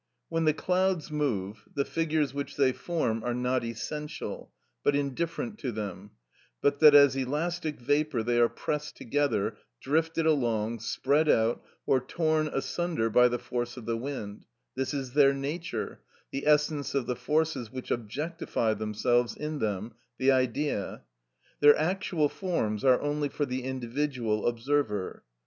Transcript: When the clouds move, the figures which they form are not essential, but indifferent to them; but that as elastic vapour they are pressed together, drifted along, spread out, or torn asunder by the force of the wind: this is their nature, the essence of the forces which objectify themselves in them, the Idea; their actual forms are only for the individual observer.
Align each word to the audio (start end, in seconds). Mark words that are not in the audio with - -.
When 0.29 0.45
the 0.45 0.53
clouds 0.55 1.11
move, 1.11 1.67
the 1.75 1.85
figures 1.85 2.33
which 2.33 2.55
they 2.55 2.71
form 2.73 3.23
are 3.23 3.35
not 3.35 3.63
essential, 3.63 4.51
but 4.83 4.95
indifferent 4.95 5.59
to 5.59 5.71
them; 5.71 6.09
but 6.59 6.79
that 6.79 6.95
as 6.95 7.15
elastic 7.15 7.79
vapour 7.79 8.23
they 8.23 8.39
are 8.39 8.49
pressed 8.49 8.97
together, 8.97 9.57
drifted 9.79 10.25
along, 10.25 10.79
spread 10.79 11.29
out, 11.29 11.63
or 11.85 11.99
torn 11.99 12.47
asunder 12.47 13.11
by 13.11 13.27
the 13.27 13.37
force 13.37 13.77
of 13.77 13.85
the 13.85 13.95
wind: 13.95 14.47
this 14.73 14.91
is 14.91 15.13
their 15.13 15.35
nature, 15.35 15.99
the 16.31 16.47
essence 16.47 16.95
of 16.95 17.05
the 17.05 17.15
forces 17.15 17.71
which 17.71 17.91
objectify 17.91 18.73
themselves 18.73 19.35
in 19.37 19.59
them, 19.59 19.93
the 20.17 20.31
Idea; 20.31 21.03
their 21.59 21.77
actual 21.77 22.27
forms 22.27 22.83
are 22.83 22.99
only 23.01 23.29
for 23.29 23.45
the 23.45 23.61
individual 23.63 24.47
observer. 24.47 25.23